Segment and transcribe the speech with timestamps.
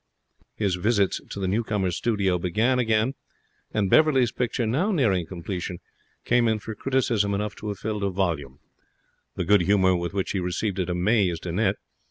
[0.55, 3.13] His visits to the newcomer's studio began again,
[3.71, 5.77] and Beverley's picture, now nearing completion,
[6.25, 8.57] came in for criticism enough to have filled a volume.
[9.35, 11.75] The good humour with which he received it amazed Annette.